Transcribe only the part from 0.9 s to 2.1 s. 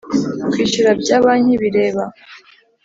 bya banki bireba